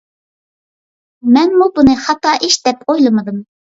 [1.37, 3.39] مەنمۇ بۇنى خاتا ئىش دەپ ئويلىمىدىم.